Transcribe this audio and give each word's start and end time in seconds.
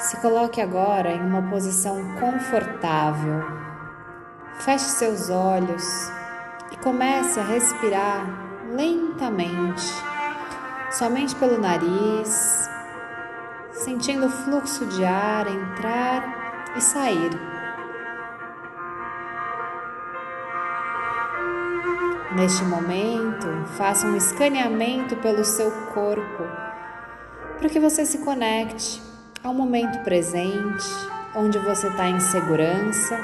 Se 0.00 0.16
coloque 0.16 0.62
agora 0.62 1.12
em 1.12 1.20
uma 1.20 1.42
posição 1.50 2.02
confortável. 2.18 3.44
Feche 4.60 4.86
seus 4.86 5.28
olhos 5.28 6.10
e 6.72 6.76
comece 6.78 7.38
a 7.38 7.42
respirar 7.42 8.26
lentamente, 8.74 9.84
somente 10.90 11.36
pelo 11.36 11.60
nariz, 11.60 12.66
sentindo 13.72 14.26
o 14.26 14.30
fluxo 14.30 14.86
de 14.86 15.04
ar 15.04 15.46
entrar 15.46 16.72
e 16.74 16.80
sair. 16.80 17.30
Neste 22.34 22.64
momento, 22.64 23.66
faça 23.76 24.06
um 24.06 24.16
escaneamento 24.16 25.14
pelo 25.16 25.44
seu 25.44 25.70
corpo 25.92 26.44
para 27.58 27.68
que 27.68 27.78
você 27.78 28.06
se 28.06 28.18
conecte 28.20 29.09
ao 29.42 29.54
momento 29.54 30.02
presente, 30.04 30.86
onde 31.34 31.58
você 31.58 31.88
está 31.88 32.08
em 32.08 32.20
segurança 32.20 33.18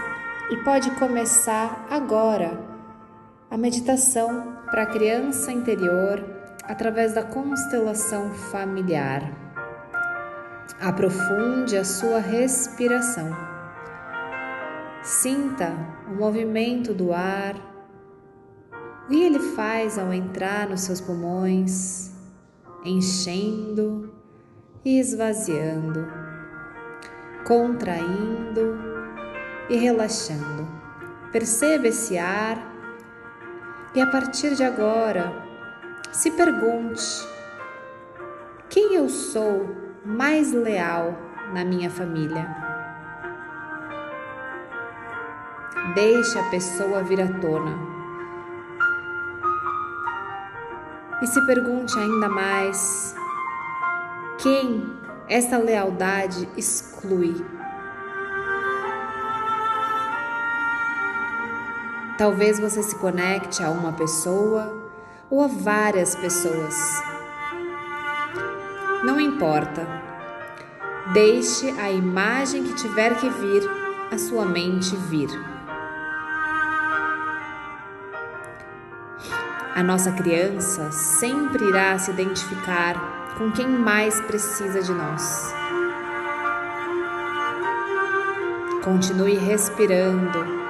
e 0.50 0.56
pode 0.58 0.90
começar 0.92 1.86
agora 1.90 2.58
a 3.50 3.56
meditação 3.56 4.56
para 4.70 4.82
a 4.82 4.86
criança 4.86 5.52
interior 5.52 6.24
através 6.64 7.14
da 7.14 7.22
constelação 7.22 8.30
familiar. 8.30 9.22
Aprofunde 10.80 11.76
a 11.76 11.84
sua 11.84 12.18
respiração. 12.18 13.30
Sinta 15.02 15.72
o 16.08 16.14
movimento 16.14 16.92
do 16.92 17.12
ar, 17.12 17.54
o 19.04 19.08
que 19.08 19.22
ele 19.22 19.38
faz 19.38 19.98
ao 19.98 20.12
entrar 20.12 20.68
nos 20.68 20.80
seus 20.80 21.00
pulmões, 21.00 22.10
enchendo 22.84 24.15
esvaziando, 24.86 26.06
contraindo 27.44 28.78
e 29.68 29.76
relaxando. 29.76 30.68
Perceba 31.32 31.88
esse 31.88 32.16
ar 32.16 32.56
e 33.94 34.00
a 34.00 34.06
partir 34.06 34.54
de 34.54 34.62
agora 34.62 35.32
se 36.12 36.30
pergunte: 36.30 37.02
quem 38.70 38.94
eu 38.94 39.08
sou 39.08 39.74
mais 40.04 40.52
leal 40.52 41.18
na 41.52 41.64
minha 41.64 41.90
família? 41.90 42.46
Deixe 45.94 46.38
a 46.38 46.50
pessoa 46.50 47.02
vir 47.02 47.20
à 47.20 47.40
tona. 47.40 47.76
E 51.22 51.26
se 51.26 51.44
pergunte 51.44 51.98
ainda 51.98 52.28
mais: 52.28 53.16
quem 54.46 54.80
essa 55.28 55.58
lealdade 55.58 56.48
exclui? 56.56 57.44
Talvez 62.16 62.60
você 62.60 62.80
se 62.80 62.94
conecte 62.94 63.60
a 63.64 63.70
uma 63.70 63.92
pessoa 63.94 64.92
ou 65.28 65.42
a 65.42 65.48
várias 65.48 66.14
pessoas. 66.14 66.76
Não 69.02 69.18
importa. 69.18 69.84
Deixe 71.12 71.68
a 71.80 71.90
imagem 71.90 72.62
que 72.62 72.74
tiver 72.74 73.16
que 73.16 73.28
vir 73.28 73.68
a 74.12 74.16
sua 74.16 74.46
mente 74.46 74.94
vir. 74.94 75.28
A 79.74 79.82
nossa 79.82 80.12
criança 80.12 80.92
sempre 80.92 81.64
irá 81.64 81.98
se 81.98 82.12
identificar 82.12 83.25
com 83.36 83.50
quem 83.52 83.68
mais 83.68 84.20
precisa 84.22 84.82
de 84.82 84.92
nós. 84.92 85.54
Continue 88.82 89.34
respirando 89.34 90.66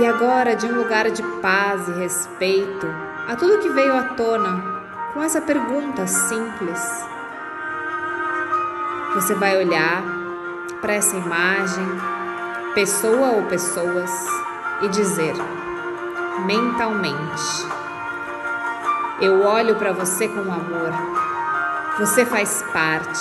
e 0.00 0.06
agora, 0.06 0.56
de 0.56 0.64
um 0.64 0.78
lugar 0.78 1.10
de 1.10 1.22
paz 1.42 1.86
e 1.88 1.92
respeito 1.92 2.86
a 3.28 3.36
tudo 3.36 3.58
que 3.58 3.68
veio 3.68 3.94
à 3.94 4.02
tona 4.14 4.82
com 5.12 5.22
essa 5.22 5.42
pergunta 5.42 6.06
simples, 6.06 6.80
você 9.14 9.34
vai 9.34 9.58
olhar 9.58 10.02
para 10.80 10.94
essa 10.94 11.14
imagem, 11.16 11.84
pessoa 12.74 13.32
ou 13.32 13.42
pessoas, 13.42 14.10
e 14.80 14.88
dizer 14.88 15.34
mentalmente: 16.46 17.66
Eu 19.20 19.44
olho 19.44 19.76
para 19.76 19.92
você 19.92 20.28
com 20.28 20.40
amor, 20.40 20.92
você 21.98 22.24
faz 22.24 22.62
parte. 22.72 23.20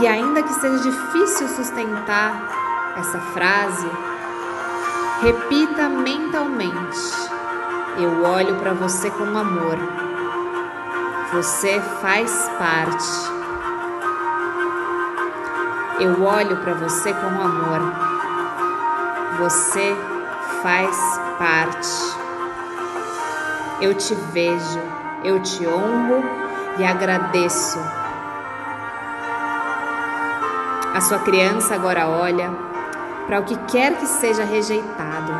E 0.00 0.06
ainda 0.06 0.42
que 0.42 0.54
seja 0.54 0.78
difícil 0.78 1.48
sustentar 1.48 2.32
essa 2.96 3.18
frase, 3.18 3.88
Repita 5.22 5.86
mentalmente: 5.86 6.98
Eu 7.98 8.24
olho 8.24 8.56
para 8.56 8.72
você 8.72 9.10
com 9.10 9.36
amor. 9.36 9.76
Você 11.34 11.78
faz 12.00 12.50
parte. 12.58 13.30
Eu 15.98 16.24
olho 16.24 16.56
para 16.62 16.72
você 16.72 17.12
com 17.12 17.26
amor. 17.26 17.80
Você 19.40 19.94
faz 20.62 20.96
parte. 21.38 22.29
Eu 23.80 23.94
te 23.94 24.14
vejo, 24.14 24.78
eu 25.24 25.42
te 25.42 25.66
honro 25.66 26.22
e 26.78 26.84
agradeço. 26.84 27.78
A 30.94 31.00
sua 31.00 31.18
criança 31.20 31.74
agora 31.74 32.08
olha 32.08 32.50
para 33.26 33.40
o 33.40 33.44
que 33.44 33.56
quer 33.72 33.96
que 33.96 34.06
seja 34.06 34.44
rejeitado, 34.44 35.32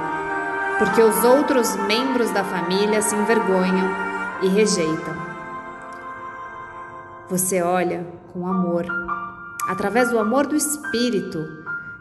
porque 0.79 1.03
os 1.03 1.23
outros 1.23 1.77
membros 1.77 2.31
da 2.31 2.43
família 2.43 3.03
se 3.03 3.15
envergonham 3.15 3.91
e 4.41 4.49
rejeitam. 4.49 5.15
Você 7.29 7.61
olha 7.61 8.07
com 8.33 8.47
amor, 8.47 8.87
através 9.69 10.09
do 10.11 10.19
amor 10.19 10.47
do 10.47 10.57
Espírito, 10.57 11.47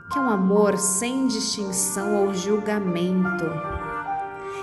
que 0.09 0.17
é 0.17 0.21
um 0.21 0.29
amor 0.29 0.77
sem 0.77 1.27
distinção 1.27 2.15
ou 2.15 2.33
julgamento, 2.33 3.45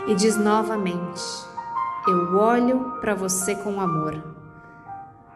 e 0.07 0.15
diz 0.15 0.37
novamente: 0.37 1.23
Eu 2.09 2.37
olho 2.37 2.99
para 3.01 3.17
você 3.17 3.57
com 3.57 3.81
amor. 3.81 4.23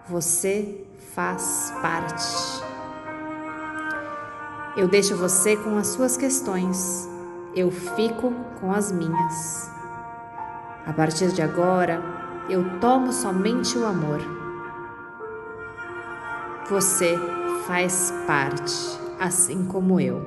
Você 0.06 0.86
faz 1.14 1.74
parte. 1.82 2.62
Eu 4.76 4.86
deixo 4.86 5.16
você 5.16 5.56
com 5.56 5.76
as 5.76 5.88
suas 5.88 6.16
questões, 6.16 7.08
eu 7.56 7.72
fico 7.72 8.32
com 8.60 8.70
as 8.70 8.92
minhas. 8.92 9.68
A 10.86 10.92
partir 10.92 11.32
de 11.32 11.42
agora, 11.42 12.00
eu 12.48 12.78
tomo 12.78 13.12
somente 13.12 13.76
o 13.76 13.84
amor. 13.84 14.20
Você 16.68 17.18
faz 17.66 18.14
parte, 18.28 18.72
assim 19.18 19.66
como 19.66 19.98
eu. 19.98 20.24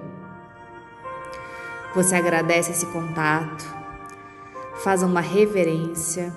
Você 1.95 2.15
agradece 2.15 2.71
esse 2.71 2.85
contato, 2.87 3.82
faz 4.81 5.03
uma 5.03 5.21
reverência 5.21 6.33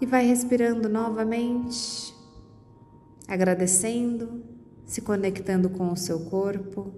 e 0.00 0.06
vai 0.06 0.26
respirando 0.26 0.88
novamente, 0.88 2.14
agradecendo 3.28 4.56
se 4.86 5.00
conectando 5.02 5.68
com 5.68 5.92
o 5.92 5.96
seu 5.96 6.20
corpo 6.20 6.94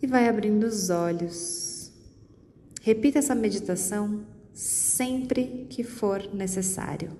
e 0.00 0.06
vai 0.06 0.28
abrindo 0.28 0.64
os 0.64 0.90
olhos. 0.90 1.90
Repita 2.82 3.18
essa 3.18 3.34
meditação 3.34 4.26
sempre 4.52 5.66
que 5.70 5.82
for 5.82 6.22
necessário. 6.34 7.16